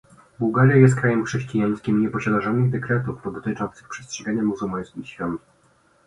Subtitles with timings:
[0.39, 5.41] Bułgaria jest krajem chrześcijańskim i nie posiada żadnych dekretów dotyczących przestrzegania muzułmańskich świąt